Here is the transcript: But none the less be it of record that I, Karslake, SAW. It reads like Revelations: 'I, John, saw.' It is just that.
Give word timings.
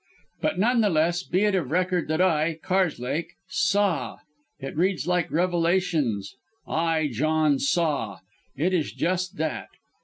But 0.41 0.57
none 0.57 0.81
the 0.81 0.89
less 0.89 1.21
be 1.21 1.43
it 1.43 1.53
of 1.53 1.69
record 1.69 2.07
that 2.07 2.19
I, 2.21 2.57
Karslake, 2.63 3.33
SAW. 3.49 4.17
It 4.59 4.75
reads 4.75 5.05
like 5.05 5.29
Revelations: 5.29 6.33
'I, 6.67 7.09
John, 7.11 7.59
saw.' 7.59 8.17
It 8.57 8.73
is 8.73 8.93
just 8.93 9.37
that. 9.37 9.67